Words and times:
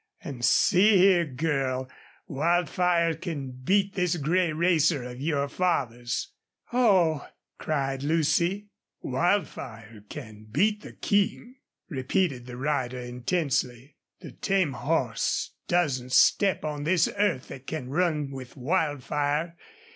An' 0.23 0.41
see 0.41 0.97
here, 0.97 1.25
girl, 1.25 1.87
Wildfire 2.27 3.13
can 3.13 3.51
beat 3.51 3.93
this 3.93 4.17
gray 4.17 4.51
racer 4.51 5.03
of 5.03 5.21
your 5.21 5.47
father's." 5.47 6.31
"Oh!" 6.73 7.27
cried 7.59 8.01
Lucy. 8.01 8.69
"Wildfire 9.03 10.03
can 10.09 10.47
beat 10.51 10.81
the 10.81 10.93
King," 10.93 11.57
repeated 11.87 12.47
the 12.47 12.57
rider, 12.57 12.97
intensely. 12.99 13.95
"The 14.21 14.31
tame 14.31 14.73
horse 14.73 15.51
doesn't 15.67 16.13
step 16.13 16.65
on 16.65 16.83
this 16.83 17.07
earth 17.15 17.49
that 17.49 17.67
can 17.67 17.87
run 17.89 18.31
with 18.31 18.57
Wildfire. 18.57 19.55